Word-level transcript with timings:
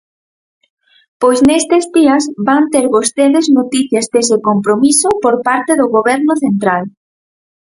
Pois 1.21 1.39
nestes 1.47 1.83
días 1.95 2.23
van 2.47 2.63
ter 2.73 2.85
vostedes 2.95 3.45
noticias 3.57 4.05
dese 4.13 4.37
compromiso 4.49 5.09
por 5.23 5.35
parte 5.47 5.71
do 5.79 5.85
Goberno 5.95 6.33
central. 6.43 6.83